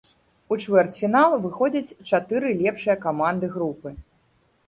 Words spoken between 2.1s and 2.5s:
чатыры